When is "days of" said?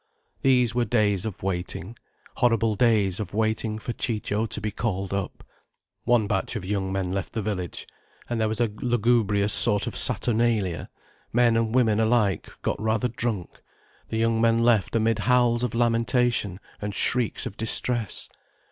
0.83-1.43, 2.73-3.35